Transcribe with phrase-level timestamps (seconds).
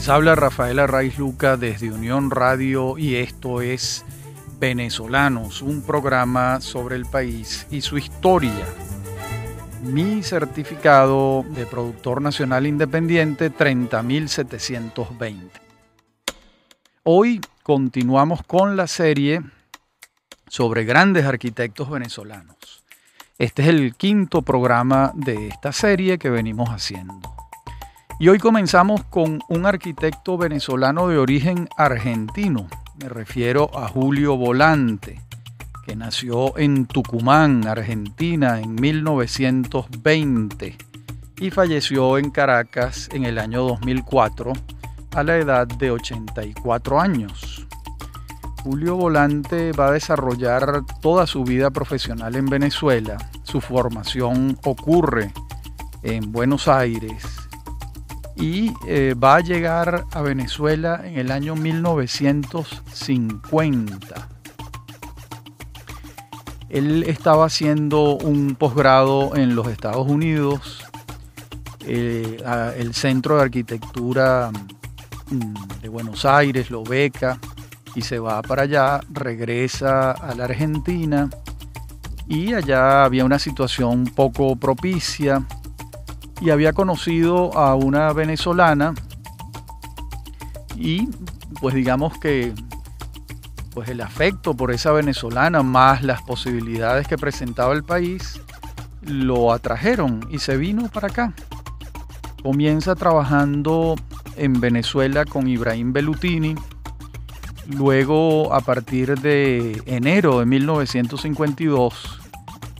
[0.00, 4.02] Les habla Rafaela Raiz Luca desde Unión Radio y esto es
[4.58, 8.64] Venezolanos, un programa sobre el país y su historia.
[9.82, 15.60] Mi certificado de productor nacional independiente 30720.
[17.02, 19.42] Hoy continuamos con la serie
[20.48, 22.56] sobre grandes arquitectos venezolanos.
[23.36, 27.39] Este es el quinto programa de esta serie que venimos haciendo.
[28.20, 32.68] Y hoy comenzamos con un arquitecto venezolano de origen argentino.
[33.02, 35.22] Me refiero a Julio Volante,
[35.86, 40.76] que nació en Tucumán, Argentina, en 1920
[41.38, 44.52] y falleció en Caracas en el año 2004
[45.14, 47.66] a la edad de 84 años.
[48.62, 53.16] Julio Volante va a desarrollar toda su vida profesional en Venezuela.
[53.44, 55.32] Su formación ocurre
[56.02, 57.39] en Buenos Aires,
[58.40, 64.28] y eh, va a llegar a Venezuela en el año 1950.
[66.70, 70.86] Él estaba haciendo un posgrado en los Estados Unidos,
[71.86, 72.38] eh,
[72.78, 74.50] el Centro de Arquitectura
[75.30, 77.38] mm, de Buenos Aires lo beca
[77.94, 81.28] y se va para allá, regresa a la Argentina
[82.28, 85.44] y allá había una situación poco propicia
[86.40, 88.94] y había conocido a una venezolana
[90.76, 91.08] y
[91.60, 92.54] pues digamos que
[93.74, 98.40] pues el afecto por esa venezolana más las posibilidades que presentaba el país
[99.02, 101.32] lo atrajeron y se vino para acá.
[102.42, 103.96] Comienza trabajando
[104.36, 106.54] en Venezuela con Ibrahim Bellutini.
[107.66, 112.20] Luego, a partir de enero de 1952,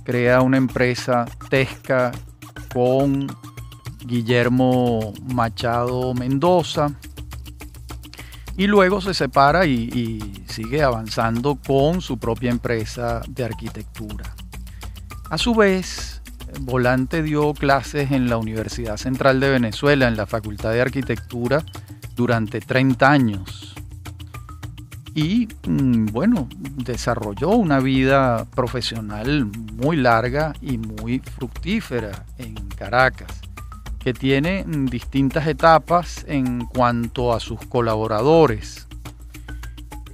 [0.04, 2.10] crea una empresa Tesca
[2.72, 3.26] con
[4.04, 6.90] Guillermo Machado Mendoza.
[8.56, 14.34] Y luego se separa y, sigue avanzando con su propia empresa de arquitectura.
[15.30, 16.20] A su vez,
[16.60, 21.64] Volante dio clases en la Universidad Central de Venezuela, en la Facultad de Arquitectura,
[22.16, 23.74] durante 30 años.
[25.14, 33.49] Y mm, bueno, desarrolló una vida profesional muy larga y muy fructífera en Caracas
[34.02, 38.88] que tiene distintas etapas en cuanto a sus colaboradores.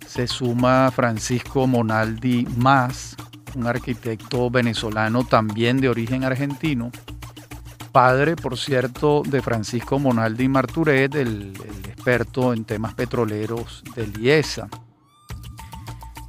[0.08, 3.14] se suma Francisco Monaldi Más,
[3.54, 6.90] un arquitecto venezolano también de origen argentino,
[7.92, 11.52] padre, por cierto, de Francisco Monaldi Marturet, el,
[11.84, 14.68] experto en temas petroleros de Liesa.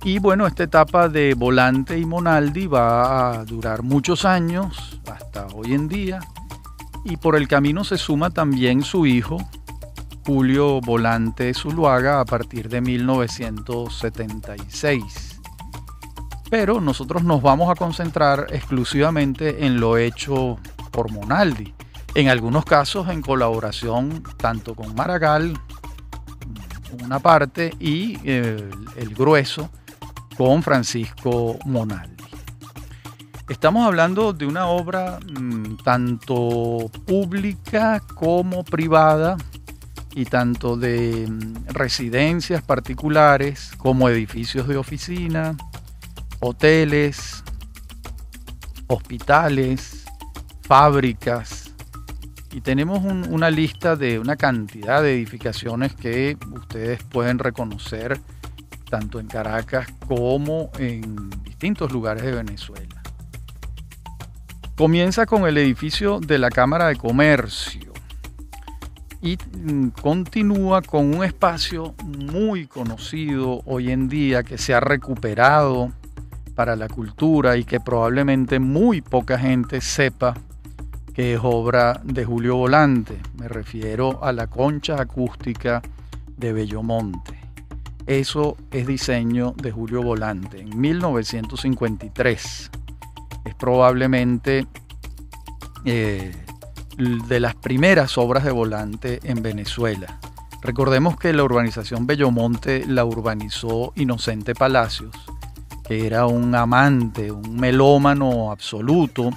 [0.03, 5.73] Y bueno, esta etapa de Volante y Monaldi va a durar muchos años, hasta hoy
[5.73, 6.19] en día,
[7.05, 9.37] y por el camino se suma también su hijo,
[10.29, 15.41] Julio Volante Zuluaga a partir de 1976.
[16.51, 20.59] Pero nosotros nos vamos a concentrar exclusivamente en lo hecho
[20.91, 21.73] por Monaldi,
[22.13, 25.59] en algunos casos en colaboración tanto con Maragall,
[27.03, 29.71] una parte, y el, el grueso
[30.37, 32.19] con Francisco Monaldi.
[33.49, 39.37] Estamos hablando de una obra mm, tanto pública como privada
[40.19, 45.55] y tanto de mm, residencias particulares como edificios de oficina,
[46.41, 47.41] hoteles,
[48.87, 50.03] hospitales,
[50.63, 51.73] fábricas.
[52.51, 58.19] Y tenemos una lista de una cantidad de edificaciones que ustedes pueden reconocer
[58.89, 63.01] tanto en Caracas como en distintos lugares de Venezuela.
[64.75, 67.88] Comienza con el edificio de la Cámara de Comercio
[69.21, 75.91] y mm, continúa con un espacio muy conocido hoy en día que se ha recuperado
[76.55, 80.33] para la cultura y que probablemente muy poca gente sepa
[81.13, 83.17] que es obra de Julio Volante.
[83.37, 85.81] Me refiero a la concha acústica
[86.37, 87.37] de Bellomonte.
[88.07, 92.71] Eso es diseño de Julio Volante en 1953.
[93.45, 94.65] Es probablemente
[95.85, 96.31] eh,
[96.99, 100.19] de las primeras obras de volante en Venezuela.
[100.61, 105.15] Recordemos que la urbanización Bellomonte la urbanizó Inocente Palacios,
[105.87, 109.29] que era un amante, un melómano absoluto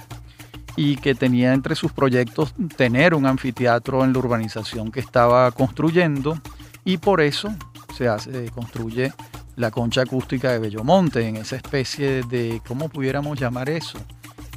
[0.75, 6.37] y que tenía entre sus proyectos tener un anfiteatro en la urbanización que estaba construyendo
[6.83, 7.55] y por eso
[7.95, 9.13] se hace, construye
[9.55, 13.99] la concha acústica de Bellomonte en esa especie de, ¿cómo pudiéramos llamar eso?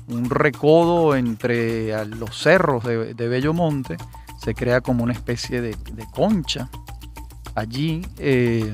[0.08, 3.96] Un recodo entre los cerros de, de Bellomonte,
[4.38, 5.76] se crea como una especie de,
[6.12, 6.68] concha.
[7.54, 8.72] Allí, eh,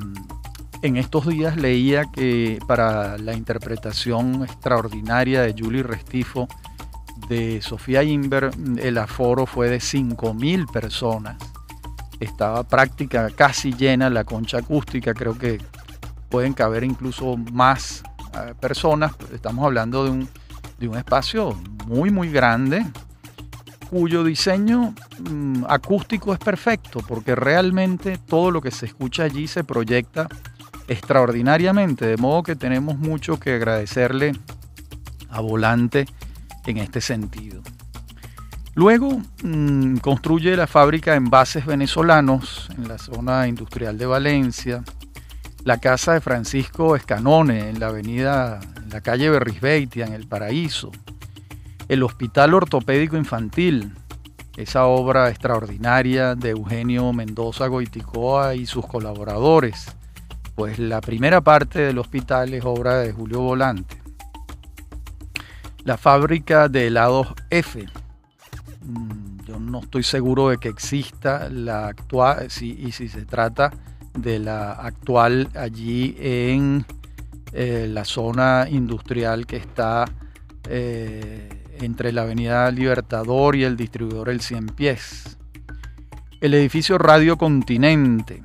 [0.82, 6.48] en estos días leía que para la interpretación extraordinaria de Julie Restifo,
[7.28, 11.36] de Sofía Inver, el aforo fue de 5.000 personas.
[12.18, 15.58] Estaba práctica, casi llena la concha acústica, creo que
[16.28, 18.02] pueden caber incluso más
[18.34, 19.12] eh, personas.
[19.32, 20.28] Estamos hablando de un,
[20.82, 21.56] de un espacio
[21.86, 22.84] muy, muy grande,
[23.88, 24.94] cuyo diseño
[25.30, 30.26] mm, acústico es perfecto, porque realmente todo lo que se escucha allí se proyecta
[30.88, 34.32] extraordinariamente, de modo que tenemos mucho que agradecerle
[35.30, 36.06] a Volante
[36.66, 37.62] en este sentido.
[38.74, 44.82] Luego mm, construye la fábrica de envases venezolanos en la zona industrial de Valencia,
[45.64, 50.90] la casa de Francisco Escanone en la avenida, en la calle Berrisbeitia, en El Paraíso,
[51.88, 53.92] el Hospital Ortopédico Infantil,
[54.56, 59.86] esa obra extraordinaria de Eugenio Mendoza Goiticoa y sus colaboradores,
[60.56, 64.02] pues la primera parte del hospital es obra de Julio Volante.
[65.84, 67.86] La fábrica de helados F.
[68.82, 73.72] Mm, yo no estoy seguro de que exista la actual, y si se trata
[74.14, 76.84] de la actual allí en
[77.52, 80.04] eh, la zona industrial que está
[80.68, 81.48] eh,
[81.80, 85.38] entre la Avenida Libertador y el distribuidor El Cien Pies.
[86.40, 88.42] El edificio Radio Continente.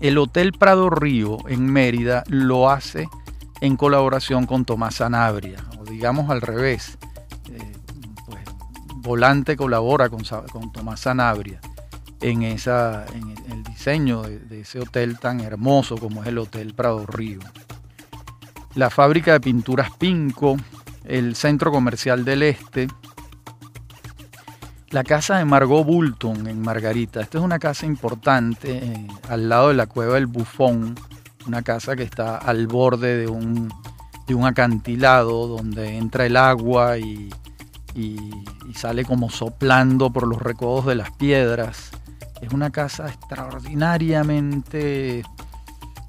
[0.00, 3.08] El Hotel Prado Río en Mérida lo hace
[3.60, 5.58] en colaboración con Tomás Sanabria
[5.90, 6.96] digamos al revés.
[7.50, 7.76] Eh,
[8.26, 8.42] pues,
[8.96, 10.22] Volante colabora con,
[10.72, 11.60] Tomás Sanabria
[12.20, 17.06] en, esa, en el, diseño de, ese hotel tan hermoso como es el Hotel Prado
[17.06, 17.40] Río.
[18.74, 20.56] La fábrica de pinturas Pinco,
[21.04, 22.88] el Centro Comercial del Este,
[24.90, 27.20] la casa de Margot Bulton en Margarita.
[27.20, 30.94] Esta es una casa importante eh, al lado de la cueva del Bufón,
[31.46, 33.70] una casa que está al borde de un
[34.34, 37.30] un acantilado donde entra el agua y,
[38.74, 41.90] sale como soplando por los recodos de las piedras.
[42.40, 45.22] Es una casa extraordinariamente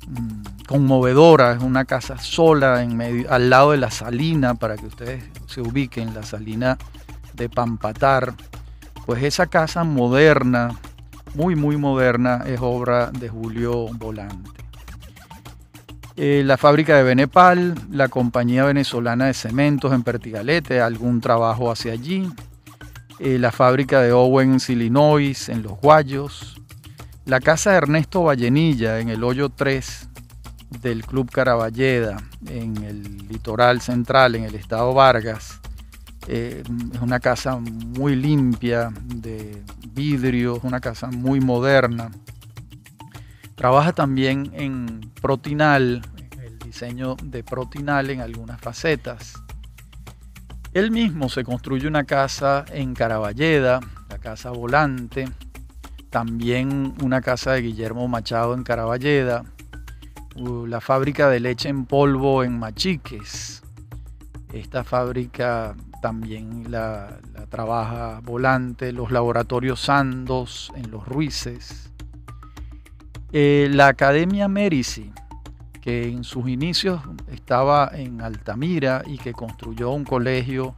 [0.07, 2.85] mm, conmovedora, es una casa sola
[3.29, 6.77] al lado de la salina, para que ustedes se ubiquen, la salina
[7.33, 8.33] de Pampatar.
[9.05, 10.77] Pues esa casa moderna,
[11.35, 14.61] muy muy moderna, es obra de Julio Volante.
[16.17, 21.93] Eh, la fábrica de Benepal, la compañía venezolana de cementos en Pertigalete, algún trabajo hacia
[21.93, 22.29] allí,
[23.23, 26.59] eh, la fábrica de Owens, Illinois, en Los Guayos,
[27.25, 30.09] la casa de Ernesto Vallenilla en el hoyo 3
[30.81, 35.59] del Club Caraballeda, en el litoral central, en el estado Vargas.
[36.27, 36.63] Eh,
[36.93, 39.61] es una casa muy limpia, de
[39.93, 42.09] vidrio, una casa muy moderna.
[43.53, 46.01] Trabaja también en Protinal,
[46.43, 49.33] el diseño de Protinal en algunas facetas.
[50.73, 55.27] Él mismo se construye una casa en Caraballeda, la casa volante,
[56.09, 59.43] también una casa de Guillermo Machado en Caraballeda,
[60.35, 63.63] la fábrica de leche en polvo en Machiques.
[64.53, 71.91] Esta fábrica también la, trabaja volante, los laboratorios Sandos en Los Ruices,
[73.33, 75.11] eh, la Academia Merici,
[75.81, 80.75] que en sus inicios estaba en Altamira y que construyó un colegio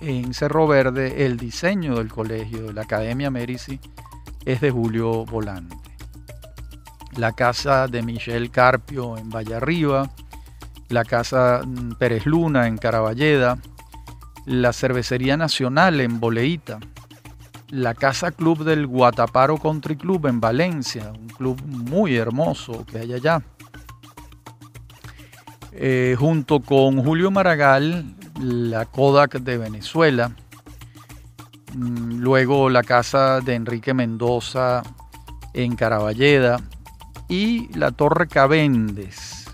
[0.00, 3.80] en Cerro Verde, el diseño del colegio de la Academia Merici
[4.44, 5.76] es de Julio Volante.
[7.16, 10.10] La casa de Michel Carpio en Vallarriba,
[10.88, 13.58] la casa mm, Pérez Luna en Caraballeda,
[14.46, 16.78] la Cervecería Nacional en Boleíta,
[17.70, 23.14] la Casa Club del Guataparo Country Club en Valencia, un club muy hermoso que hay
[23.14, 23.42] allá.
[25.76, 30.30] Eh, junto con Julio Maragall, la Kodak de Venezuela.
[31.74, 34.82] Mm, luego la casa de Enrique Mendoza
[35.52, 36.60] en Caraballeda
[37.28, 39.46] y la Torre Cavendes.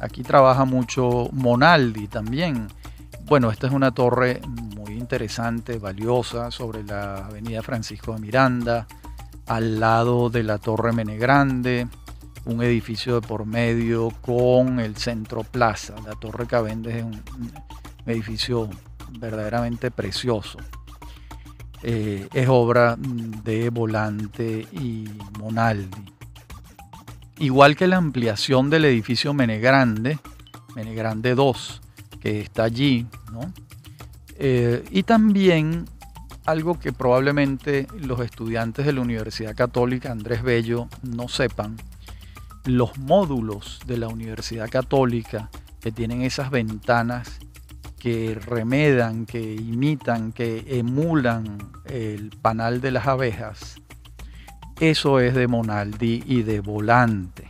[0.00, 2.68] Aquí trabaja mucho Monaldi también.
[3.24, 4.40] Bueno, esta es una torre
[5.06, 8.86] interesante, valiosa, sobre la avenida Francisco de Miranda,
[9.46, 11.88] al lado de la Torre Menegrande,
[12.46, 15.94] un edificio de por medio con el centro plaza.
[16.04, 17.22] La Torre Cavendish es un,
[18.06, 18.70] edificio
[19.18, 20.58] verdaderamente precioso.
[21.82, 26.12] Eh, es obra de Volante y Monaldi.
[27.38, 30.18] Igual que la ampliación del edificio Menegrande,
[30.74, 31.80] Menegrande 2,
[32.20, 33.06] que está allí,
[34.38, 35.84] eh, y también
[36.46, 41.76] algo que probablemente los estudiantes de la Universidad Católica Andrés Bello no sepan,
[42.66, 47.38] los módulos de la Universidad Católica que tienen esas ventanas
[47.98, 53.80] que remedan, que imitan, que emulan el panal de las abejas,
[54.80, 57.48] eso es de Monaldi y de Volante.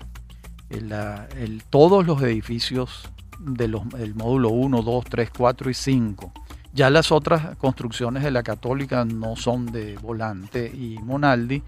[1.70, 6.32] todos los edificios del módulo 1, 2, 3, 4 y 5.
[6.72, 11.62] Ya las otras construcciones de la católica no son de Volante y Monaldi,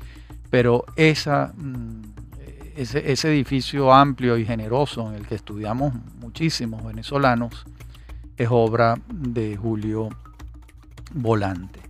[0.51, 1.53] pero esa
[2.79, 7.67] ese, edificio amplio y generoso en el que estudiamos muchísimos venezolanos
[8.37, 10.11] es obra de Julio
[11.13, 11.81] Volante.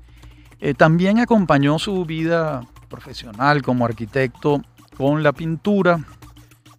[0.60, 4.62] Eh, también acompañó su vida profesional como arquitecto
[4.96, 6.00] con la pintura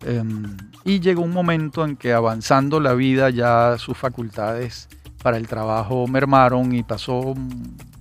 [0.03, 4.89] em, y llegó un momento en que avanzando la vida ya sus facultades
[5.21, 7.35] para el trabajo mermaron y pasó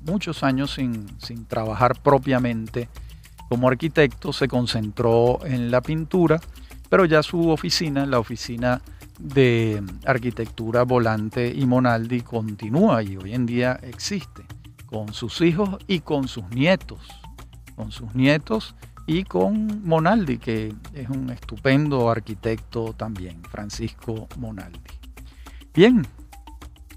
[0.07, 2.89] muchos años sin trabajar propiamente
[3.49, 6.41] como arquitecto se concentró en la pintura,
[6.89, 8.81] pero ya su oficina, la oficina
[9.19, 14.43] de arquitectura Volante y Monaldi, continúa y hoy en día existe
[14.87, 17.01] con sus hijos y con sus nietos,
[17.77, 18.75] con sus nietos
[19.07, 24.79] y con Monaldi, que es un estupendo arquitecto también, Francisco Monaldi.
[25.75, 26.07] Bien,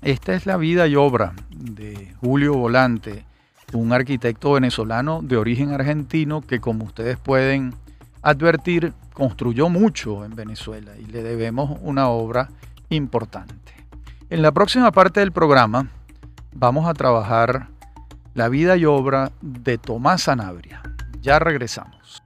[0.01, 3.25] esta es la vida y obra de Julio Volante,
[3.73, 7.73] un arquitecto venezolano de origen argentino que como ustedes pueden
[8.21, 12.49] advertir construyó mucho en Venezuela y le debemos una obra
[12.89, 13.73] importante.
[14.29, 15.87] En la próxima parte del programa
[16.53, 17.67] vamos a trabajar
[18.33, 20.81] la vida y obra de Tomás Sanabria.
[21.21, 22.20] Ya regresamos.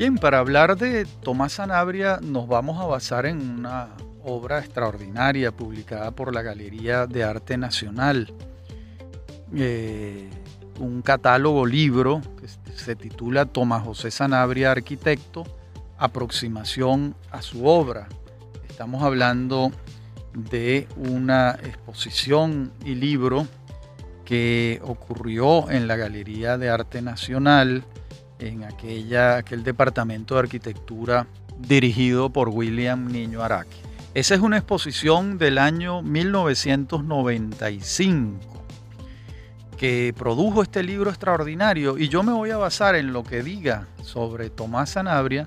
[0.00, 3.88] Bien, para hablar de Tomás Sanabria nos vamos a basar en una
[4.24, 8.32] obra extraordinaria publicada por la Galería de Arte Nacional,
[9.54, 10.30] eh,
[10.78, 15.44] un catálogo libro que se titula Tomás José Sanabria, arquitecto,
[15.98, 18.08] aproximación a su obra.
[18.70, 19.70] Estamos hablando
[20.32, 23.46] de una exposición y libro
[24.24, 27.84] que ocurrió en la Galería de Arte Nacional
[28.40, 31.28] en aquella, aquel departamento de arquitectura
[31.58, 33.76] dirigido por William Niño Araque.
[34.14, 38.40] Esa es una exposición del año 1995
[39.76, 43.86] que produjo este libro extraordinario y yo me voy a basar en lo que diga
[44.02, 45.46] sobre Tomás Sanabria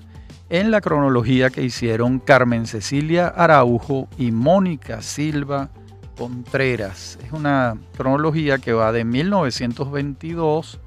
[0.50, 5.70] en la cronología que hicieron Carmen Cecilia Araujo y Mónica Silva
[6.16, 7.18] Contreras.
[7.24, 10.80] Es una cronología que va de 1922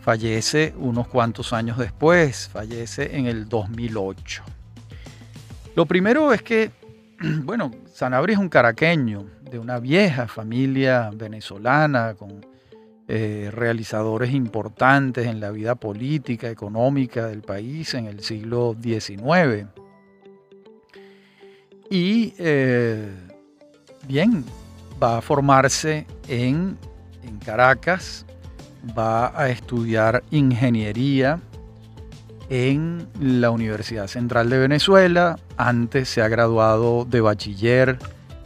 [0.00, 4.42] fallece unos cuantos años después, fallece en el 2008.
[5.76, 6.72] Lo primero es que,
[7.44, 12.46] bueno, Sanabria es un caraqueño de una vieja familia venezolana con
[13.08, 19.66] eh, realizadores importantes en la vida política, económica del país en el siglo XIX.
[21.90, 23.12] Y eh,
[24.06, 24.44] bien,
[25.02, 26.78] va a formarse en,
[27.24, 28.24] en Caracas,
[28.96, 31.40] va a estudiar ingeniería
[32.48, 35.36] en la Universidad Central de Venezuela.
[35.56, 37.98] Antes se ha graduado de bachiller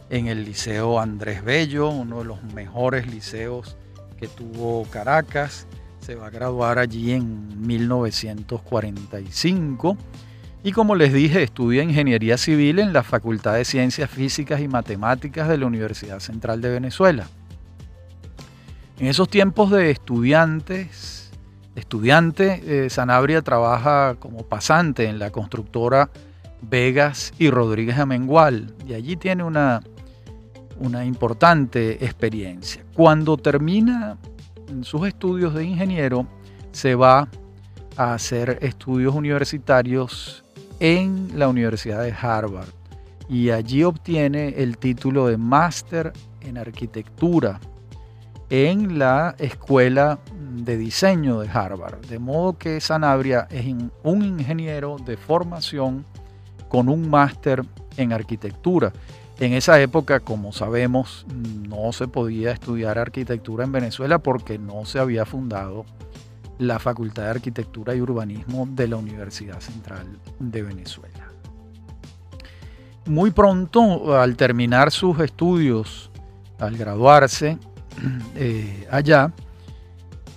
[0.09, 3.77] en el Liceo Andrés Bello, uno de los mejores liceos
[4.17, 5.67] que tuvo Caracas.
[5.99, 9.97] Se va a graduar allí en 1945
[10.65, 15.47] y como les dije, estudia ingeniería civil en la Facultad de Ciencias Físicas y Matemáticas
[15.47, 17.27] de la Universidad Central de Venezuela.
[18.97, 21.31] En esos tiempos de estudiantes,
[21.75, 26.09] estudiante, eh, Sanabria trabaja como pasante en la constructora
[26.63, 29.83] Vegas y Rodríguez Amengual y allí tiene una,
[30.79, 32.83] una importante experiencia.
[32.95, 34.17] Cuando termina
[34.81, 36.25] sus estudios de ingeniero,
[36.71, 37.29] se va
[37.97, 40.43] a hacer estudios universitarios
[40.79, 42.69] en la Universidad de Harvard
[43.29, 47.59] y allí obtiene el título de máster en arquitectura
[48.49, 50.19] en la escuela
[50.63, 52.05] de diseño de Harvard.
[52.05, 53.65] De modo que Sanabria es
[54.03, 56.05] un ingeniero de formación
[56.69, 57.63] con un máster
[57.97, 58.93] en arquitectura.
[59.39, 64.99] En esa época, como sabemos, no se podía estudiar arquitectura en Venezuela porque no se
[64.99, 65.85] había fundado
[66.59, 70.07] la Facultad de Arquitectura y Urbanismo de la Universidad Central
[70.39, 71.31] de Venezuela.
[73.05, 76.09] Muy pronto, al terminar sus estudios,
[76.59, 77.57] al graduarse
[78.35, 79.31] eh, allá,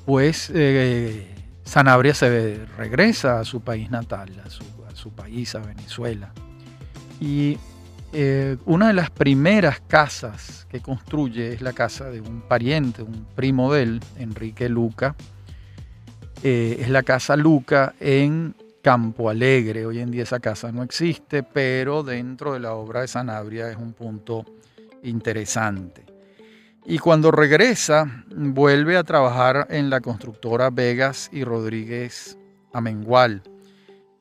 [0.04, 1.34] pues eh,
[1.64, 4.50] Sanabria se regresa a su país natal, a
[4.94, 6.32] su, país, a Venezuela.
[7.20, 7.58] Y
[8.12, 13.26] eh, una de las primeras casas que construye es la casa de un pariente, un
[13.34, 15.14] primo de él, Enrique Luca.
[16.42, 19.86] Eh, es la casa Luca en Campo Alegre.
[19.86, 23.76] Hoy en día esa casa no existe, pero dentro de la obra de Sanabria es
[23.76, 24.44] un punto
[25.02, 26.04] interesante.
[26.86, 32.38] Y cuando regresa, vuelve a trabajar en la constructora Vegas y Rodríguez
[32.72, 33.42] Amengual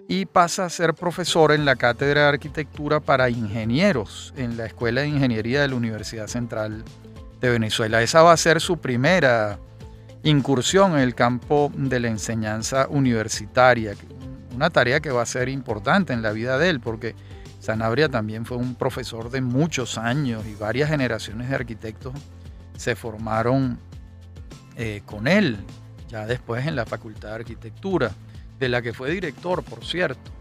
[0.07, 5.01] y pasa a ser profesor en la Cátedra de Arquitectura para Ingenieros en la Escuela
[5.01, 6.83] de Ingeniería de la Universidad Central
[7.39, 8.01] de Venezuela.
[8.01, 9.59] Esa va a ser su primera
[10.23, 13.93] incursión en el campo de la enseñanza universitaria,
[14.55, 17.15] una tarea que va a ser importante en la vida de él, porque
[17.59, 22.13] Sanabria también fue un profesor de muchos años y varias generaciones de arquitectos
[22.75, 23.79] se formaron
[24.75, 25.57] eh, con él,
[26.07, 28.11] ya después en la Facultad de Arquitectura
[28.59, 30.31] de la que fue director, por cierto.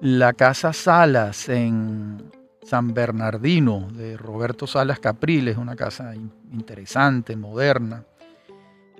[0.00, 2.30] la Casa Salas en
[2.64, 8.04] San Bernardino de Roberto Salas Capriles, una casa interesante, moderna.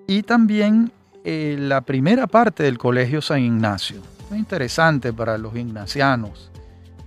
[0.06, 0.92] Y también
[1.24, 4.02] eh, la primera parte del Colegio San Ignacio.
[4.28, 6.50] Muy interesante para los ignacianos.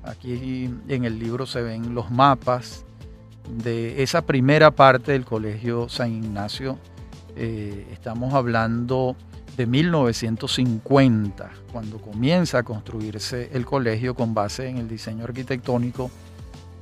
[0.04, 2.86] Aquí en el libro se ven los mapas
[3.64, 6.80] de esa primera parte del Colegio San Ignacio.
[7.36, 9.16] Eh, estamos hablando
[9.56, 16.10] de 1950, cuando comienza a construirse el colegio con base en el diseño arquitectónico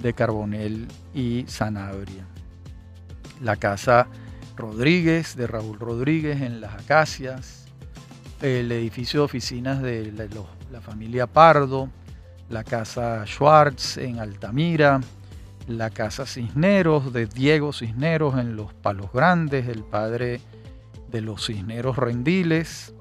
[0.02, 2.26] de Carbonell y Sanabria.
[3.42, 4.08] La casa
[4.56, 7.66] Rodríguez, de Raúl Rodríguez en Las Acacias,
[8.42, 10.12] el edificio de oficinas de
[10.72, 11.90] la, familia Pardo,
[12.50, 15.02] la casa Schwartz en Altamira,
[15.68, 20.42] la casa Cisneros de Diego Cisneros en Los Palos Grandes, el padre
[21.10, 22.94] de los Cisneros Rendiles,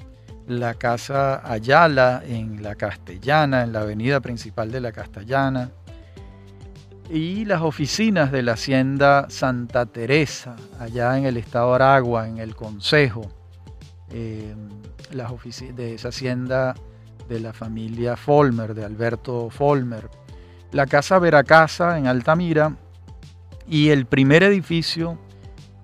[0.46, 5.70] la Casa Ayala en la Castellana, en la avenida principal de la Castellana,
[7.10, 12.54] y las oficinas de la Hacienda Santa Teresa, allá en el estado Aragua, en el
[12.54, 13.30] Consejo,
[14.10, 14.54] eh,
[15.12, 15.32] las
[15.74, 16.74] de esa hacienda
[17.28, 20.08] de la familia Folmer, de Alberto Folmer,
[20.72, 22.76] la Casa Veracasa en Altamira
[23.68, 25.18] y el primer edificio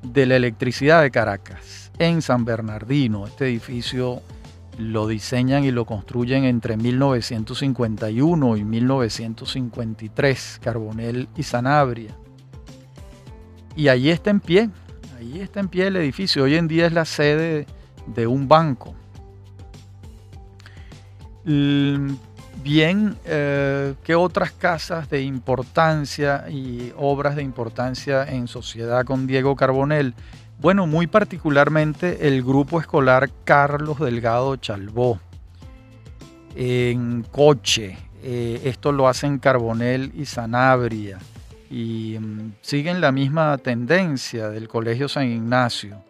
[0.02, 3.26] de la electricidad de Caracas en San Bernardino.
[3.26, 4.22] Este edificio
[4.80, 12.16] lo diseñan y lo construyen entre 1951 y 1953, Carbonell y Sanabria.
[13.76, 14.70] Y allí está en pie,
[15.18, 16.44] allí está en pie el edificio.
[16.44, 17.66] Hoy en día es la sede
[18.06, 18.94] de un banco.
[22.62, 29.56] Bien, eh, ¿qué otras casas de importancia y obras de importancia en sociedad con Diego
[29.56, 30.14] Carbonell?
[30.60, 35.18] Bueno, muy particularmente el grupo escolar Carlos Delgado Chalbó,
[36.54, 41.18] en Coche, eh, esto lo hacen Carbonel y Sanabria,
[41.70, 46.04] y mm, siguen la misma tendencia del Colegio San Ignacio.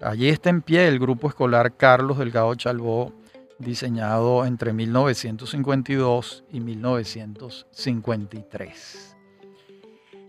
[0.00, 3.12] Allí está en pie el grupo escolar Carlos Delgado Chalbó,
[3.58, 9.16] diseñado entre 1952 y 1953.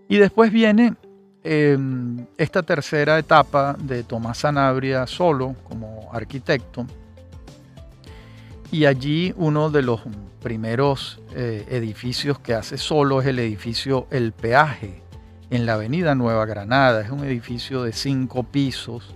[0.09, 0.97] Y después viene
[1.43, 6.85] em, esta tercera etapa de Tomás Sanabria solo como arquitecto.
[8.71, 10.01] Y allí uno de los
[10.41, 15.01] primeros eh, edificios que hace solo es el edificio El Peaje
[15.49, 17.01] en la avenida Nueva Granada.
[17.01, 19.15] Es un edificio de cinco pisos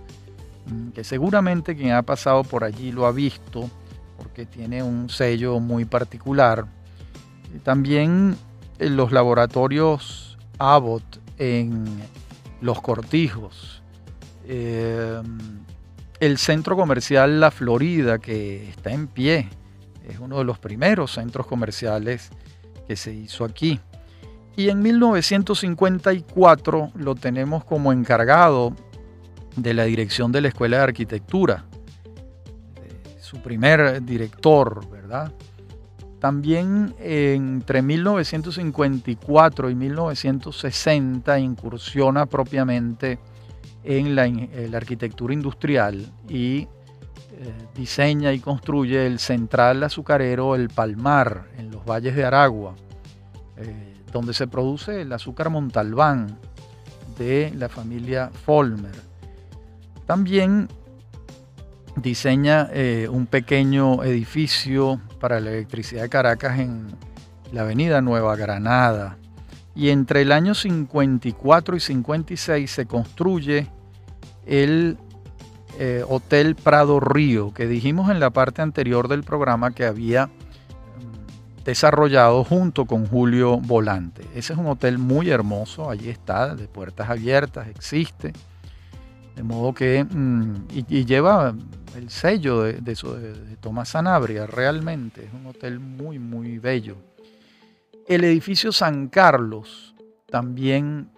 [0.66, 3.70] mm, que seguramente quien ha pasado por allí lo ha visto
[4.16, 6.66] porque tiene un sello muy particular.
[7.62, 8.36] También
[8.78, 11.84] en los laboratorios Abbott en
[12.60, 13.82] Los Cortijos.
[14.46, 15.20] Eh,
[16.20, 19.48] el centro comercial La Florida, que está en pie,
[20.08, 22.30] es uno de los primeros centros comerciales
[22.86, 23.78] que se hizo aquí.
[24.56, 28.74] Y en 1954 lo tenemos como encargado
[29.54, 31.66] de la dirección de la Escuela de Arquitectura,
[33.20, 35.30] su primer director, ¿verdad?
[36.20, 43.20] También entre 1954 y 1960 incursiona propiamente
[43.84, 46.66] en la, arquitectura industrial y eh,
[47.74, 52.74] diseña y construye el central azucarero El Palmar en los valles de Aragua,
[53.56, 56.36] eh, donde se produce el azúcar Montalbán
[57.16, 59.08] de la familia Folmer.
[60.04, 60.68] También
[62.02, 66.88] diseña eh, un pequeño edificio para la electricidad de Caracas en
[67.52, 69.16] la avenida Nueva Granada.
[69.74, 73.68] Y entre el año 54 y 56 se construye
[74.46, 74.98] el
[75.78, 81.64] eh, Hotel Prado Río, que dijimos en la parte anterior del programa que había mm,
[81.64, 84.22] desarrollado junto con Julio Volante.
[84.34, 88.32] Ese es un hotel muy hermoso, allí está, de puertas abiertas, existe.
[89.36, 91.54] De modo que, mm, y, lleva
[91.96, 96.96] el sello de, de, Tomás Sanabria, realmente, es un hotel muy, muy bello.
[98.06, 99.94] El edificio San Carlos
[100.30, 101.10] también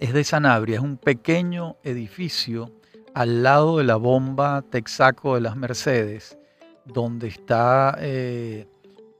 [0.00, 2.72] es de Sanabria, es un pequeño edificio
[3.14, 6.36] al lado de la bomba Texaco de las Mercedes,
[6.84, 8.66] donde está, eh,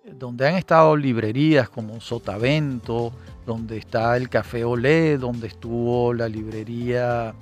[0.04, 3.12] donde han estado librerías como Sotavento,
[3.46, 7.34] donde está el Café Olé, donde estuvo la librería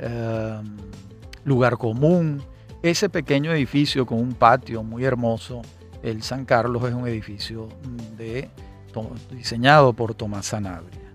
[0.00, 0.76] Em,
[1.44, 2.42] lugar común.
[2.82, 5.60] Ese pequeño edificio con un patio muy hermoso,
[6.02, 7.68] el San Carlos es un edificio
[9.30, 11.12] diseñado por Tomás Sanabria.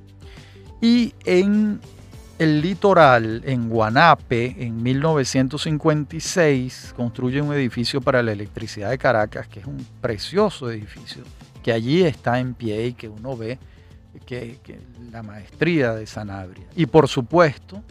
[0.80, 1.80] Y en
[2.38, 9.62] el litoral, en Guanape, en 1956, construye un edificio para la electricidad de Caracas, que
[9.62, 11.24] es un precioso edificio,
[11.64, 13.58] que allí está en pie y que uno ve
[14.26, 14.60] que
[15.12, 16.66] la maestría de Sanabria.
[16.76, 17.82] Y por supuesto,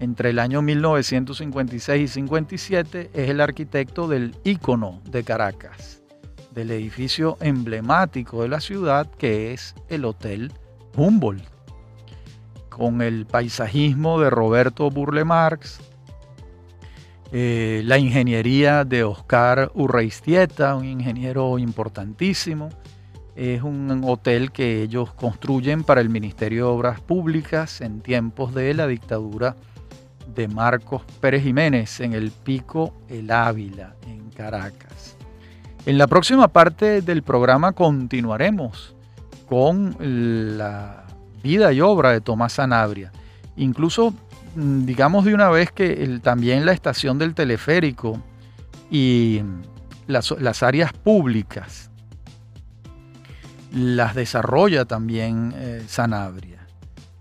[0.00, 6.02] entre el año 1956 y 57 es el arquitecto del ícono de Caracas,
[6.54, 10.52] del edificio emblemático de la ciudad que es el Hotel
[10.96, 11.44] Humboldt,
[12.68, 15.80] con el paisajismo de Roberto Burle Marx,
[17.30, 22.70] eh, la ingeniería de Oscar Urreistieta, un ingeniero importantísimo.
[23.36, 28.72] Es un hotel que ellos construyen para el Ministerio de Obras Públicas en tiempos de
[28.74, 29.56] la dictadura
[30.38, 35.16] de Marcos Pérez Jiménez en el Pico El Ávila, en Caracas.
[35.84, 38.94] En la próxima parte del programa continuaremos
[39.48, 41.06] con la
[41.42, 43.10] vida y obra de Tomás Sanabria.
[43.56, 44.14] Incluso
[44.54, 48.22] mm, digamos de una vez que también la estación del teleférico
[48.92, 49.42] y
[50.06, 51.90] las, áreas públicas
[53.72, 56.64] las desarrolla también eh, Sanabria.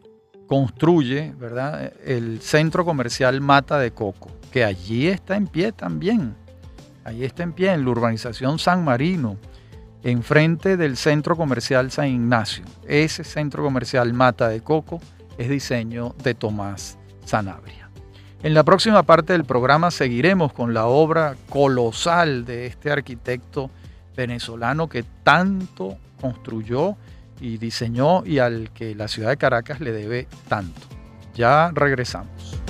[0.47, 1.95] construye ¿verdad?
[2.05, 6.35] el centro comercial Mata de Coco, que allí está en pie también
[7.09, 9.38] Ahí está en pie, en la urbanización San Marino,
[10.03, 12.66] enfrente del centro comercial San Ignacio.
[12.87, 15.01] Ese centro comercial Mata de Coco
[15.38, 17.88] es diseño de Tomás Sanabria.
[18.42, 23.71] En la próxima parte del programa seguiremos con la obra colosal de este arquitecto
[24.14, 26.94] venezolano que tanto construyó
[27.40, 30.87] y diseñó y al que la ciudad de Caracas le debe tanto.
[31.35, 32.61] Ya regresamos.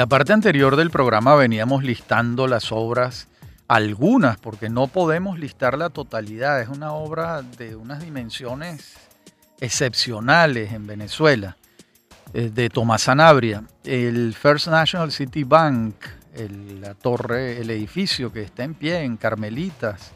[0.00, 3.28] La parte anterior del programa veníamos listando las obras,
[3.68, 6.62] algunas, porque no podemos listar la totalidad.
[6.62, 8.94] Es una obra de unas dimensiones
[9.60, 11.58] excepcionales en Venezuela,
[12.32, 13.62] eh, de Tomás Sanabria.
[13.84, 15.96] El First National City Bank,
[16.80, 20.12] la torre, el edificio que está en pie en Carmelitas,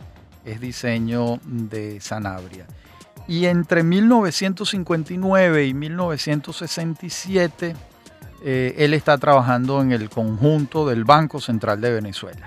[0.46, 2.66] es diseño de Sanabria.
[3.28, 7.76] Y entre 1959 y 1967,
[8.46, 12.46] eh, él está trabajando en el conjunto del Banco Central de Venezuela.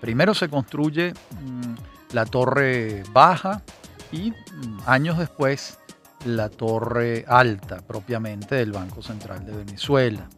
[0.00, 1.74] primero se construye mm,
[2.12, 3.62] la torre baja
[4.10, 5.78] y mm, años después
[6.24, 10.28] la torre alta propiamente del Banco Central de Venezuela.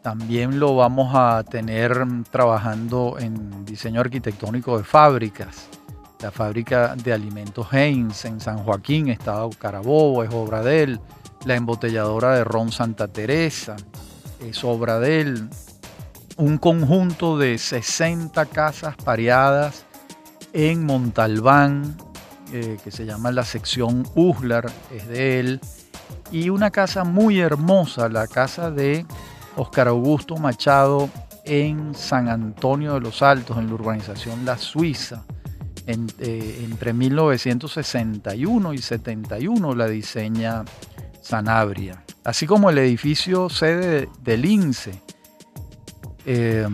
[0.00, 5.68] También lo vamos a tener mm, trabajando en diseño arquitectónico de fábricas.
[6.20, 11.00] La fábrica de alimentos Heinz en San Joaquín, Estado Carabobo, es obra de él
[11.44, 13.76] la embotelladora de ron Santa Teresa,
[14.40, 15.48] es obra de él.
[16.36, 19.86] Un conjunto de 60 casas pareadas
[20.52, 21.96] en Montalbán,
[22.52, 25.60] eh, que se llama la sección Uslar, es de él.
[26.30, 29.06] Y una casa muy hermosa, la casa de
[29.56, 31.08] Oscar Augusto Machado
[31.44, 35.24] en San Antonio de los Altos, en la urbanización La Suiza.
[35.86, 40.64] Eh, entre 1961 y 71 la diseña
[41.24, 44.92] Sanabria, así como el edificio sede del INSE
[46.26, 46.68] eh,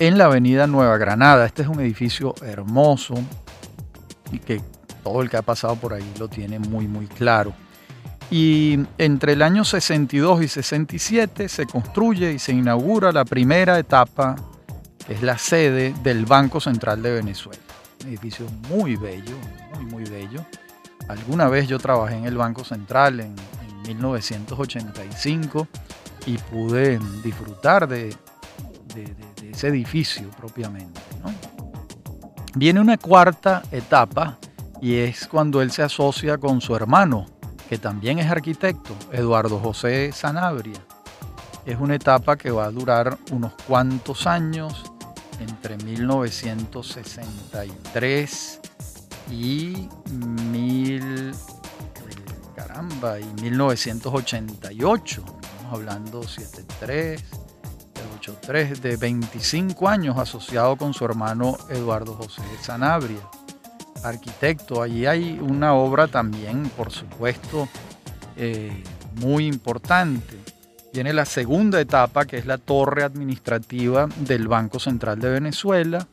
[0.00, 1.46] en la avenida Nueva Granada.
[1.46, 3.14] Este es un edificio hermoso
[4.32, 4.60] y que
[5.04, 7.52] todo el que ha pasado por ahí lo tiene muy, muy claro.
[8.32, 14.34] Y entre el año 62 y 67 se construye y se inaugura la primera etapa,
[15.06, 17.62] que es la sede del Banco Central de Venezuela.
[18.02, 19.36] Un edificio muy bello,
[19.76, 20.44] muy, muy bello.
[21.08, 23.36] Alguna vez yo trabajé en el Banco Central en,
[23.86, 25.68] 1985
[26.26, 28.16] y pude disfrutar de,
[29.50, 31.00] ese edificio propiamente.
[32.54, 34.38] Viene una cuarta etapa
[34.80, 37.26] y es cuando él se asocia con su hermano,
[37.68, 40.80] que también es arquitecto, Eduardo José Sanabria.
[41.66, 44.84] Es una etapa que va a durar unos cuantos años,
[45.40, 48.60] entre 1963
[49.30, 51.32] y 1000
[52.74, 57.22] caramba, y 1988, estamos hablando 73,
[58.18, 63.20] 83, de 25 años asociado con su hermano Eduardo José Sanabria,
[64.02, 64.82] arquitecto.
[64.82, 67.68] Allí hay una obra también, por supuesto,
[68.36, 68.82] eh,
[69.20, 70.36] muy importante.
[70.92, 76.08] Viene la segunda etapa, que es la torre administrativa del Banco Central de Venezuela.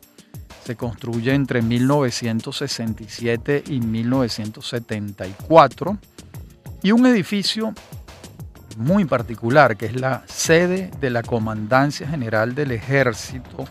[0.64, 5.98] Se construye entre 1967 y 1974
[6.84, 7.74] y un edificio
[8.78, 13.66] muy particular, que es la sede de la Comandancia General del Ejército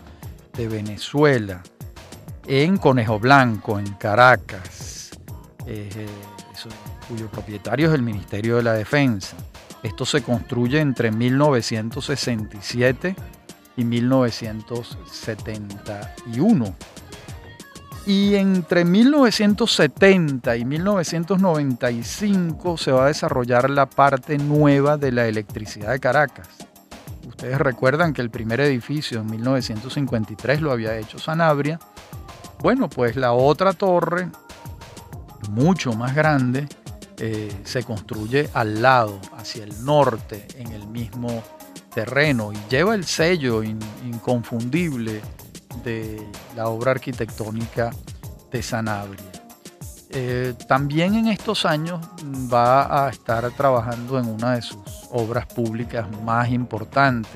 [0.53, 1.63] de Venezuela,
[2.47, 5.11] en Conejo Blanco, en Caracas,
[5.65, 5.89] eh,
[7.07, 9.37] cuyo propietario es el Ministerio de la Defensa.
[9.83, 13.15] Esto se construye entre 1967
[13.77, 16.75] y 1971.
[18.05, 25.91] Y entre 1970 y 1995 se va a desarrollar la parte nueva de la electricidad
[25.91, 26.49] de Caracas.
[27.27, 31.79] Ustedes recuerdan que el primer edificio en 1953 lo había hecho Sanabria.
[32.59, 34.29] Bueno, pues la otra torre,
[35.49, 36.67] mucho más grande,
[37.17, 41.43] eh, se construye al lado, hacia el norte, en el mismo
[41.93, 45.21] terreno y lleva el sello inconfundible
[45.83, 47.91] de la obra arquitectónica
[48.51, 49.31] de Sanabria.
[50.09, 52.01] Eh, también en estos años
[52.51, 54.81] va a estar trabajando en una de sus
[55.11, 57.31] obras públicas más importantes,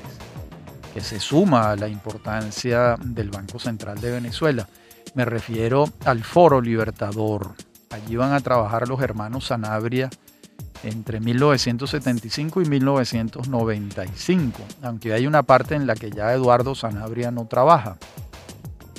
[0.92, 4.68] que se suma a la importancia del Banco Central de Venezuela.
[5.14, 7.54] Me refiero al Foro Libertador.
[7.90, 10.10] Allí van a trabajar los hermanos Sanabria
[10.82, 17.46] entre 1975 y 1995, aunque hay una parte en la que ya Eduardo Sanabria no
[17.46, 17.96] trabaja.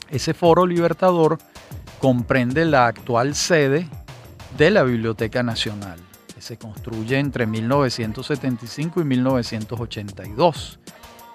[0.09, 1.37] Ese foro libertador
[1.99, 3.87] comprende la actual sede
[4.57, 5.99] de la Biblioteca Nacional,
[6.33, 10.79] que se construye entre 1975 y 1982,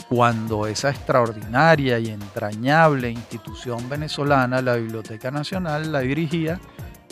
[0.09, 6.61] cuando esa extraordinaria y entrañable institución venezolana, la Biblioteca Nacional, la dirigía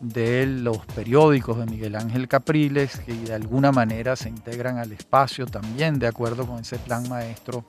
[0.00, 5.46] de los periódicos de Miguel Ángel Capriles, que de alguna manera se integran al espacio
[5.46, 7.64] también de acuerdo con ese plan maestro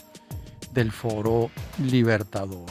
[0.74, 1.50] del Foro
[1.80, 2.66] Libertador.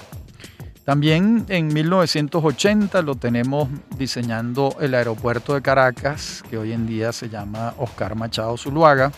[0.85, 7.29] También en 1980 lo tenemos diseñando el aeropuerto de Caracas, que hoy en día se
[7.29, 9.13] llama Oscar Machado Zuluaga,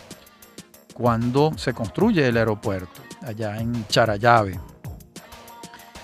[0.92, 4.59] cuando se construye el aeropuerto allá en Charayave.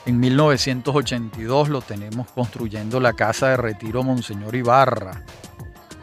[0.06, 5.22] En 1982 lo tenemos construyendo la Casa de Retiro Monseñor Ibarra,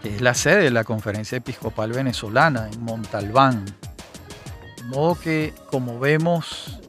[0.03, 3.65] que es la sede de la Conferencia Episcopal Venezolana en Montalbán.
[3.65, 6.81] De modo que, como vemos,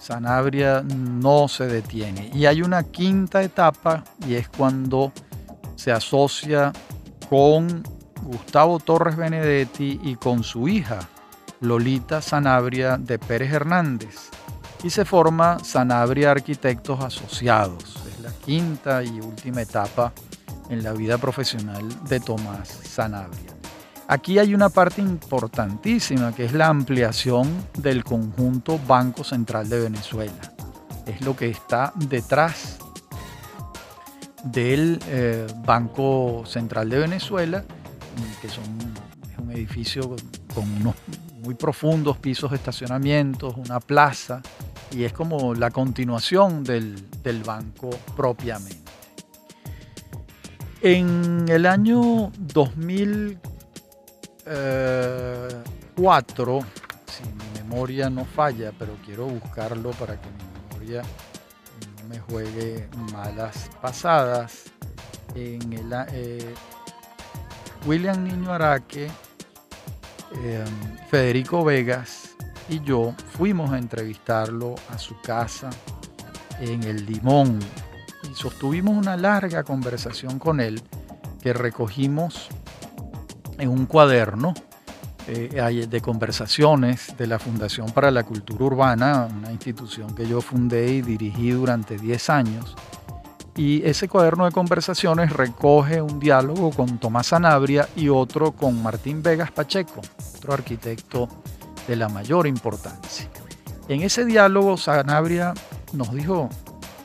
[0.00, 2.30] Sanabria no se detiene.
[2.34, 5.12] Y hay una quinta etapa y es cuando
[5.76, 6.72] se asocia
[7.28, 7.82] con
[8.22, 11.00] Gustavo Torres Benedetti y con su hija,
[11.60, 14.30] Lolita Sanabria de Pérez Hernández
[14.82, 18.02] y se forma Sanabria Arquitectos Asociados.
[18.08, 20.12] Es la quinta y última etapa
[20.70, 23.59] en la vida profesional de Tomás Sanabria.
[24.10, 30.52] Aquí hay una parte importantísima que es la ampliación del conjunto Banco Central de Venezuela.
[31.06, 32.78] Es lo que está detrás
[34.42, 37.62] del eh, Banco Central de Venezuela,
[38.40, 38.58] que es
[39.38, 40.16] un edificio
[40.56, 40.96] con unos
[41.44, 44.42] muy profundos pisos de estacionamientos, una plaza,
[44.90, 46.96] y es como la continuación del,
[47.46, 48.90] banco propiamente.
[50.82, 52.32] En el año
[54.44, 56.60] 2004,
[57.06, 61.02] si mi memoria no falla, pero quiero buscarlo para que mi memoria
[62.02, 64.64] no me juegue malas pasadas,
[65.34, 66.54] en el, eh,
[67.86, 69.08] William Niño Araque,
[70.42, 70.64] eh,
[71.10, 72.36] Federico Vegas,
[72.68, 75.70] y yo fuimos a entrevistarlo a su casa
[76.60, 77.58] en el Limón
[78.30, 80.82] y sostuvimos una larga conversación con él
[81.42, 82.48] que recogimos
[83.60, 84.54] en un cuaderno
[85.26, 90.94] eh, de conversaciones de la Fundación para la Cultura Urbana, una institución que yo fundé
[90.94, 92.74] y dirigí durante 10 años.
[93.56, 99.22] Y ese cuaderno de conversaciones recoge un diálogo con Tomás Sanabria y otro con Martín
[99.22, 100.00] Vegas Pacheco,
[100.36, 101.28] otro arquitecto
[101.86, 103.28] de la mayor importancia.
[103.88, 105.52] En ese diálogo Sanabria
[105.92, 106.48] nos dijo,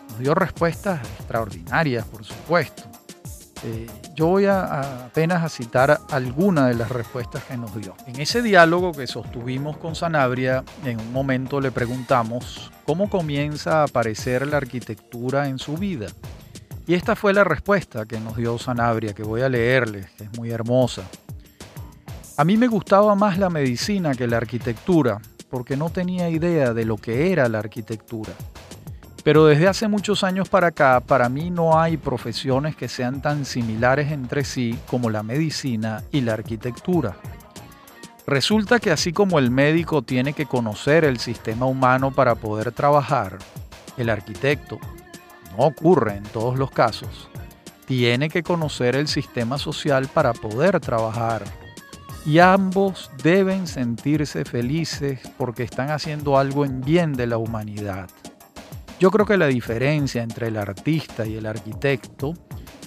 [0.10, 2.85] nos dio respuestas extraordinarias, por supuesto.
[3.68, 7.96] Eh, yo voy apenas a citar algunas de las respuestas que nos dio.
[8.06, 13.86] En ese diálogo que sostuvimos con Sanabria, en un momento le preguntamos cómo comienza a
[13.86, 16.06] aparecer la arquitectura en su vida.
[16.86, 20.38] Y esta fue la respuesta que nos dio Sanabria, que voy a leerles, que es
[20.38, 21.02] muy hermosa.
[22.38, 26.86] A mí me gustaba más la medicina que la arquitectura, porque no tenía idea de
[26.86, 28.34] lo que era la arquitectura.
[29.26, 33.44] Pero desde hace muchos años para acá, para mí no hay profesiones que sean tan
[33.44, 37.18] similares entre sí como la medicina y la arquitectura.
[38.28, 43.40] Resulta que así como el médico tiene que conocer el sistema humano para poder trabajar,
[43.98, 44.78] el arquitecto,
[45.58, 47.28] no ocurre en todos los casos,
[47.88, 51.46] tiene que conocer el sistema social para poder trabajar
[52.28, 58.08] y ambos deben sentirse felices porque están haciendo algo en bien de la humanidad.
[59.00, 62.34] Yo creo que la diferencia entre el artista y el arquitecto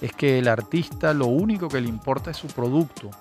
[0.01, 3.11] es que el artista lo único que le importa es su producto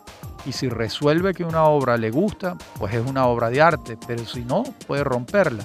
[0.46, 4.24] y si resuelve que una obra le gusta, pues es una obra de arte, pero
[4.24, 5.64] si no, puede romperla.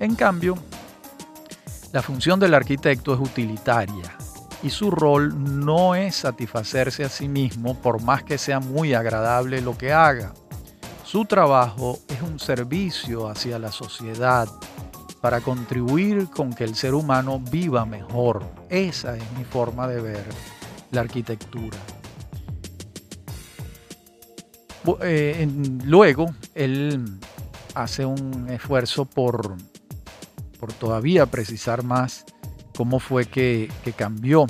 [0.00, 0.56] En cambio,
[1.92, 4.16] la función del arquitecto es utilitaria,
[4.64, 9.60] y su rol no es satisfacerse a sí mismo por más que sea muy agradable
[9.60, 10.32] lo que haga.
[11.04, 14.48] Su trabajo es un servicio hacia la sociedad
[15.24, 18.44] para contribuir con que el ser humano viva mejor.
[18.68, 20.22] Esa es mi forma de ver
[20.90, 21.78] la arquitectura.
[25.00, 25.48] Eh,
[25.86, 27.02] luego, él
[27.74, 29.56] hace un esfuerzo por,
[30.60, 32.26] por todavía precisar más
[32.76, 34.44] cómo fue que, cambió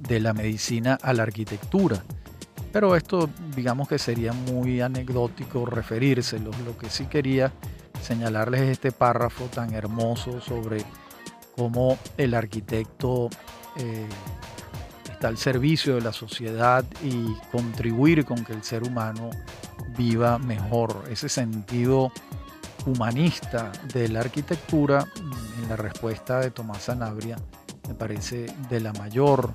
[0.00, 2.02] de la medicina a la arquitectura.
[2.72, 6.50] Pero esto digamos que sería muy anecdótico referírselo.
[6.66, 7.52] Lo que sí quería
[8.08, 10.82] señalarles es este párrafo tan hermoso sobre
[11.54, 13.28] cómo el arquitecto
[13.76, 14.08] eh,
[15.12, 19.28] está al servicio de la sociedad y contribuir con que el ser humano
[19.98, 21.04] viva mejor.
[21.10, 22.10] Ese sentido
[22.86, 25.06] humanista de la arquitectura
[25.62, 27.36] en la respuesta de Tomás Sanabria
[27.86, 29.52] me parece de la mayor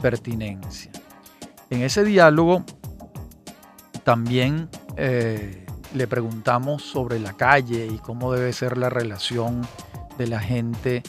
[0.00, 0.90] pertinencia.
[1.70, 2.64] En ese diálogo
[4.02, 5.61] también eh,
[5.94, 9.66] le preguntamos sobre la calle y cómo debe ser la relación
[10.18, 11.02] de la gente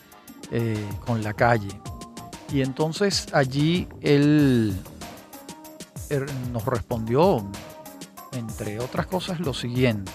[0.51, 1.79] eh, con la calle.
[2.51, 4.75] Y entonces allí él,
[6.09, 7.45] él nos respondió,
[8.33, 10.11] entre otras cosas, lo siguiente.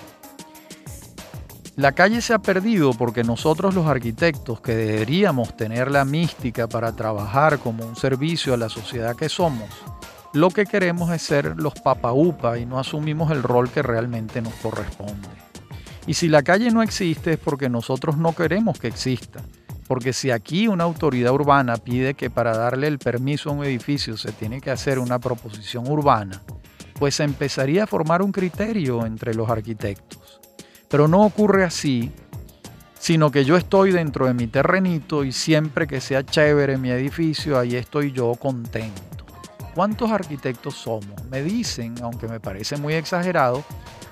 [1.76, 6.92] La calle se ha perdido porque nosotros los arquitectos, que deberíamos tener la mística para
[6.92, 9.68] trabajar como un servicio a la sociedad que somos,
[10.34, 14.54] lo que queremos es ser los papaupa y no asumimos el rol que realmente nos
[14.54, 15.28] corresponde.
[16.06, 19.40] Y si la calle no existe es porque nosotros no queremos que exista.
[19.86, 24.18] Porque si aquí una autoridad urbana pide que para darle el permiso a un edificio
[24.18, 26.42] se tiene que hacer una proposición urbana,
[26.98, 30.40] pues empezaría a formar un criterio entre los arquitectos.
[30.88, 32.12] Pero no ocurre así,
[32.98, 37.58] sino que yo estoy dentro de mi terrenito y siempre que sea chévere mi edificio,
[37.58, 39.07] ahí estoy yo contento.
[39.78, 41.24] ¿Cuántos arquitectos somos?
[41.30, 43.62] Me dicen, aunque me parece muy exagerado,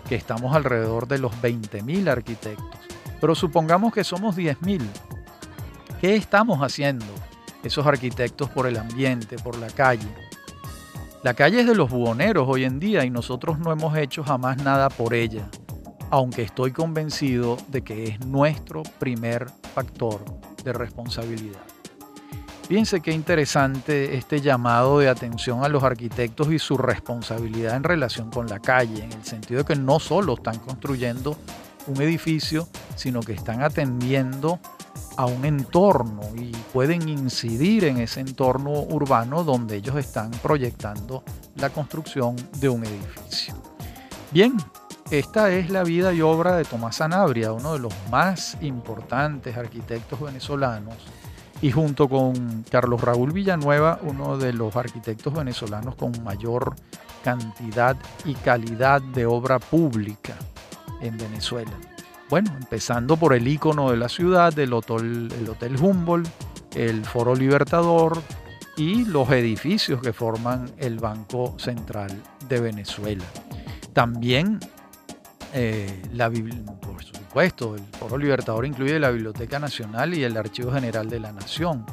[0.08, 2.78] que estamos alrededor de los 20.000 arquitectos.
[3.20, 4.80] Pero supongamos que somos 10.000.
[6.00, 7.04] ¿Qué estamos haciendo
[7.64, 10.06] esos arquitectos por el ambiente, por la calle?
[11.24, 14.58] La calle es de los buhoneros hoy en día y nosotros no hemos hecho jamás
[14.58, 15.50] nada por ella
[16.08, 20.24] aunque estoy convencido de que es nuestro primer factor
[20.62, 21.65] de responsabilidad.
[22.68, 28.28] Fíjense qué interesante este llamado de atención a los arquitectos y su responsabilidad en relación
[28.28, 31.36] con la calle, en el sentido de que no solo están construyendo
[31.86, 34.58] un edificio, sino que están atendiendo
[35.16, 41.22] a un entorno y pueden incidir en ese entorno urbano donde ellos están proyectando
[41.54, 43.54] la construcción de un edificio.
[44.32, 44.56] Bien,
[45.12, 50.20] esta es la vida y obra de Tomás Sanabria, uno de los más importantes arquitectos
[50.20, 50.96] venezolanos,
[51.62, 56.76] y junto con Carlos Raúl Villanueva, uno de los arquitectos venezolanos con mayor
[57.24, 60.34] cantidad y calidad de obra pública
[61.00, 61.72] en Venezuela.
[62.28, 66.28] Bueno, empezando por el ícono de la ciudad, el Hotel, el Hotel Humboldt,
[66.74, 68.20] el Foro Libertador
[68.76, 72.10] y los edificios que forman el Banco Central
[72.48, 73.24] de Venezuela.
[73.92, 74.60] También
[75.54, 77.02] eh, la, por
[77.40, 81.84] el Foro Libertador incluye la Biblioteca Nacional y el Archivo General de la Nación.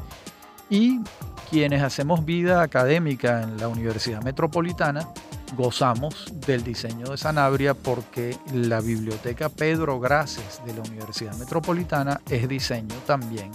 [0.69, 1.01] Y
[1.49, 5.09] quienes hacemos vida académica en la Universidad Metropolitana
[5.57, 12.47] gozamos del diseño de Sanabria porque la Biblioteca Pedro Graces de la Universidad Metropolitana es
[12.47, 13.51] diseño también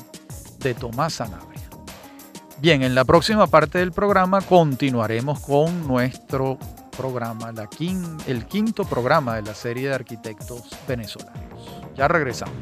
[0.58, 1.62] de Tomás Sanabria.
[2.60, 6.58] Bien, en la próxima parte del programa continuaremos con nuestro
[6.98, 7.68] programa, la
[8.26, 11.80] el quinto programa de la serie de arquitectos venezolanos.
[11.96, 12.56] Ya regresamos.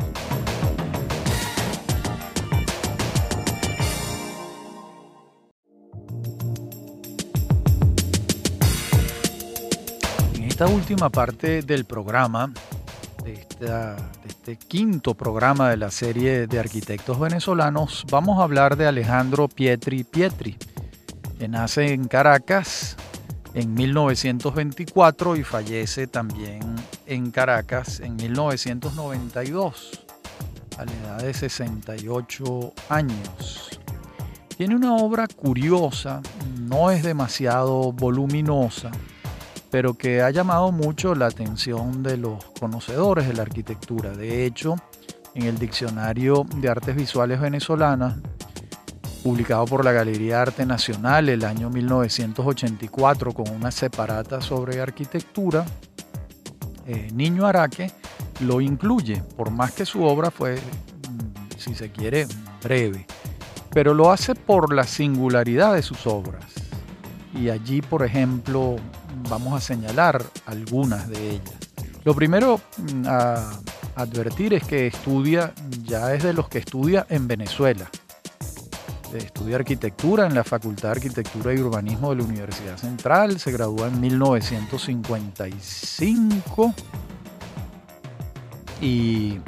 [10.35, 12.53] En esta última parte del programa,
[13.25, 13.97] de, de
[14.29, 20.05] este quinto programa de la serie de arquitectos venezolanos, vamos a hablar de Alejandro Pietri
[20.05, 20.59] Pietri,
[21.39, 22.99] que nace en Caracas
[23.57, 26.61] en 1924 y fallece también
[27.07, 30.05] en Caracas en 1992
[30.77, 33.81] a la edad de 68 años.
[34.59, 36.21] Tiene una obra curiosa,
[36.59, 38.91] no es demasiado voluminosa,
[39.71, 44.11] pero que ha llamado mucho la atención de los conocedores de la arquitectura.
[44.11, 44.77] De hecho,
[45.35, 48.17] en el Diccionario de Artes Visuales Venezolanas
[49.27, 55.67] publicado por la Galería Arte Nacional el año 1984 con una separata sobre arquitectura,
[56.87, 57.91] eh, Niño Araque
[58.39, 62.29] lo incluye, por más que su obra fue, mm, si se quiere,
[62.63, 63.05] breve,
[63.73, 66.45] pero lo hace por la singularidad de sus obras.
[67.35, 68.77] Y allí, por ejemplo,
[69.29, 71.57] vamos a señalar algunas de ellas.
[72.05, 73.51] Lo primero mm, a
[73.97, 75.53] advertir es que estudia,
[75.83, 77.91] ya es de los que estudia en Venezuela
[79.15, 83.87] estudia arquitectura en la Facultad de Arquitectura y Urbanismo de la Universidad Central, se graduó
[83.87, 86.75] en 1955
[88.81, 89.39] y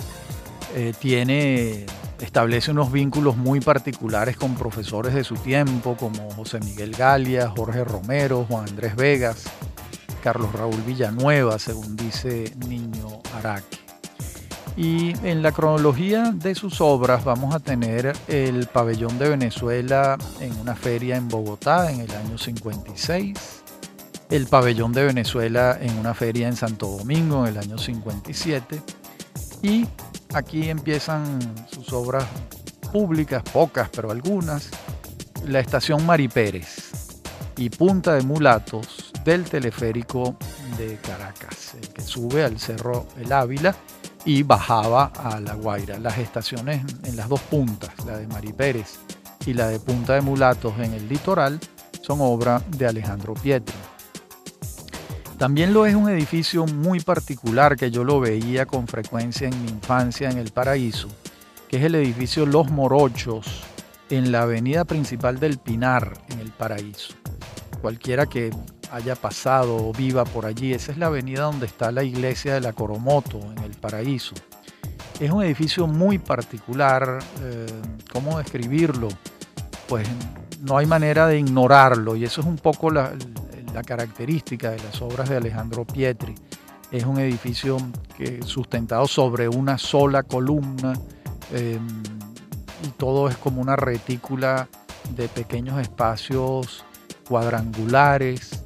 [0.75, 1.87] eh, tiene
[2.21, 7.85] establece unos vínculos muy particulares con profesores de su tiempo como José Miguel Galia, Jorge
[7.85, 9.45] Romero, Juan Andrés Vegas,
[10.23, 13.88] Carlos Raúl Villanueva, según dice Niño Araque.
[14.79, 20.57] Y en la cronología de sus obras vamos a tener el pabellón de Venezuela en
[20.61, 23.37] una feria en Bogotá en el año 56,
[24.31, 28.81] el pabellón de Venezuela en una feria en Santo Domingo en el año 57
[29.63, 29.85] y
[30.33, 32.27] aquí empiezan sus obras
[32.93, 34.71] públicas, pocas pero algunas,
[35.45, 36.93] la estación Mari Pérez
[37.57, 40.37] y Punta de Mulatos del teleférico
[40.79, 43.75] de Caracas, el que sube al Cerro El Ávila
[44.29, 45.99] y bajaba a La Guaira.
[45.99, 48.99] Las estaciones en las dos puntas, la de Mari Pérez
[49.47, 51.59] y la de Punta de Mulatos en el litoral,
[52.03, 53.75] son obra de Alejandro Pietri.
[55.39, 59.71] También lo es un edificio muy particular que yo lo veía con frecuencia en mi
[59.71, 61.09] infancia en el Paraíso,
[61.67, 63.63] que es el edificio Los Morochos
[64.11, 67.15] en la avenida principal del Pinar en el Paraíso.
[67.81, 68.51] Cualquiera que
[68.93, 70.73] haya pasado o viva por allí.
[70.73, 74.35] Esa es la avenida donde está la iglesia de la Coromoto, en el Paraíso.
[75.21, 77.19] Es un edificio muy particular.
[77.43, 77.67] Eh,
[78.13, 79.09] ¿Cómo describirlo?
[79.89, 80.07] Pues
[80.63, 83.13] no hay manera de ignorarlo y eso es un poco la,
[83.87, 86.35] característica de las obras de Alejandro Pietri.
[86.91, 87.77] Es un edificio
[88.17, 90.95] que, sustentado sobre una sola columna
[91.53, 91.79] eh,
[92.83, 94.69] y todo es como una retícula
[95.15, 96.85] de pequeños espacios
[97.29, 98.65] cuadrangulares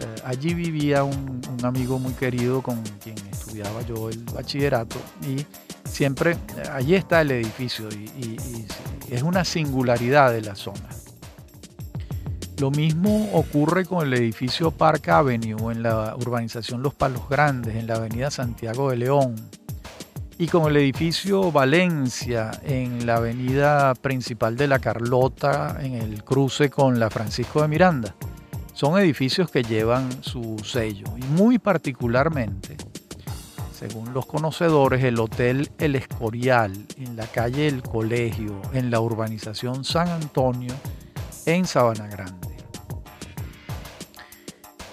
[0.00, 5.44] eh, allí vivía un, amigo muy querido con quien estudiaba yo el bachillerato y
[5.84, 8.36] siempre eh, allí está el edificio y,
[9.10, 10.86] es una singularidad de la zona.
[12.58, 17.86] Lo mismo ocurre con el edificio Park Avenue en la urbanización Los Palos Grandes, en
[17.86, 19.36] la avenida Santiago de León,
[20.36, 26.68] y con el edificio Valencia en la avenida principal de la Carlota, en el cruce
[26.68, 28.14] con la Francisco de Miranda.
[28.78, 32.76] Son edificios que llevan su sello y muy particularmente,
[33.76, 39.82] según los conocedores, el Hotel El Escorial en la calle El Colegio, en la urbanización
[39.82, 40.72] San Antonio,
[41.44, 42.56] en Sabana Grande.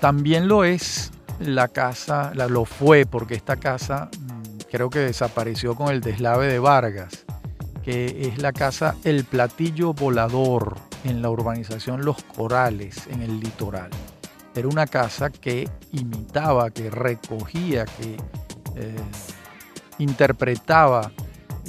[0.01, 5.75] También lo es la casa, la, lo fue porque esta casa mm, creo que desapareció
[5.75, 7.23] con el deslave de Vargas,
[7.83, 10.75] que es la casa El Platillo Volador
[11.05, 13.89] en la urbanización Los Corales, en el litoral.
[14.55, 18.17] Era una casa que imitaba, que recogía, que
[18.75, 18.95] eh,
[19.99, 21.11] interpretaba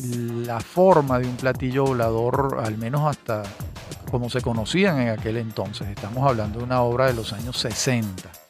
[0.03, 3.43] la forma de un platillo volador, al menos hasta
[4.11, 5.89] como se conocían en aquel entonces.
[5.89, 8.46] Estamos hablando de una obra de los años 60.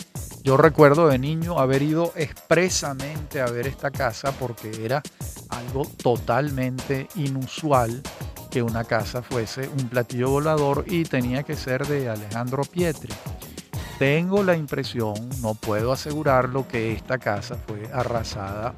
[0.46, 5.02] Yo recuerdo de niño haber ido expresamente a ver esta casa porque era
[5.48, 8.00] algo totalmente inusual
[8.48, 13.12] que una casa fuese un platillo volador y tenía que ser de Alejandro Pietri.
[13.98, 18.72] Tengo la impresión, no puedo asegurarlo, que esta casa fue arrasada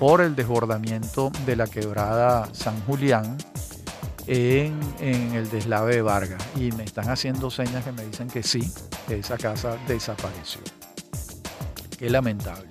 [0.00, 3.36] por el desbordamiento de la quebrada San Julián
[4.26, 4.80] en,
[5.34, 6.42] el deslave de Vargas.
[6.56, 8.72] Y me están haciendo señas que me dicen que sí,
[9.06, 10.62] que esa casa desapareció.
[12.02, 12.66] Qué lamentable.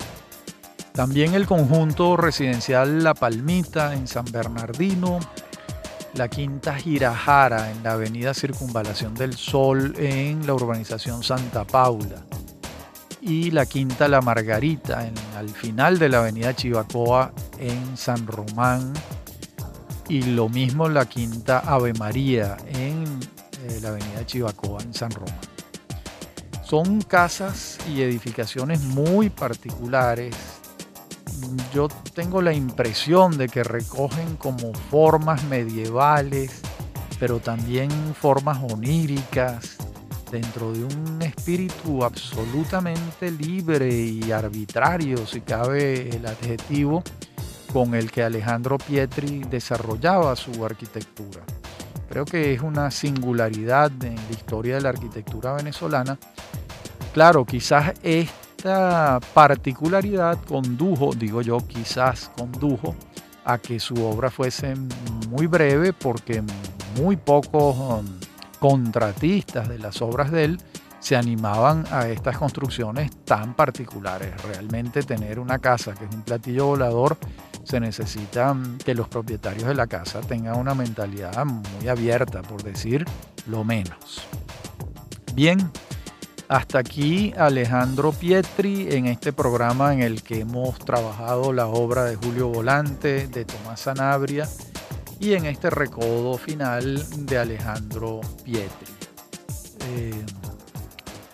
[0.91, 5.21] También el conjunto residencial La Palmita en San Bernardino,
[6.15, 12.25] la Quinta Girajara en la avenida Circunvalación del Sol en la urbanización Santa Paula
[13.21, 18.91] y la Quinta La Margarita en, al final de la avenida Chivacoa en San Román
[20.09, 23.05] y lo mismo la Quinta Ave María en
[23.63, 25.50] eh, la avenida Chivacoa en San Román.
[26.71, 30.33] Son casas y edificaciones muy particulares
[31.73, 36.61] yo tengo la impresión de que recogen como formas medievales,
[37.19, 39.75] pero también formas oníricas,
[40.31, 47.03] dentro de un espíritu absolutamente libre y arbitrario, si cabe el adjetivo,
[47.73, 51.41] con el que Alejandro Pietri desarrollaba su arquitectura.
[52.11, 56.17] Creo que es una singularidad en la historia de la arquitectura venezolana.
[57.13, 58.29] Claro, quizás es
[58.61, 62.95] esta particularidad condujo, digo yo, quizás condujo
[63.43, 64.75] a que su obra fuese
[65.29, 66.43] muy breve porque
[66.95, 68.05] muy pocos um,
[68.59, 70.61] contratistas de las obras de él
[70.99, 74.39] se animaban a estas construcciones tan particulares.
[74.43, 77.17] Realmente tener una casa que es un platillo volador
[77.63, 82.61] se necesita um, que los propietarios de la casa tengan una mentalidad muy abierta, por
[82.61, 83.05] decir
[83.47, 84.21] lo menos.
[85.33, 85.71] Bien,
[86.51, 92.17] hasta aquí Alejandro Pietri en este programa en el que hemos trabajado la obra de
[92.17, 94.49] Julio Volante, de Tomás Sanabria
[95.17, 98.93] y en este recodo final de Alejandro Pietri.
[99.91, 100.25] Eh,